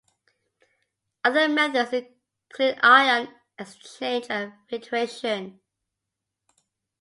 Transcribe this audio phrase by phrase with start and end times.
[1.23, 5.59] Other methods include ion-exchange and filtration.